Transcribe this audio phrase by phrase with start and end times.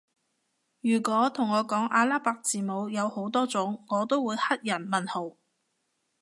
[0.79, 5.37] 如果同我講阿拉伯字母有好多種我都會黑人問號